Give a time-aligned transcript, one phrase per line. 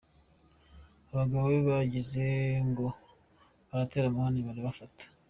[1.11, 2.25] Abagabo be bagize
[2.67, 2.85] ngo
[3.69, 5.03] baratera amahane barabafata.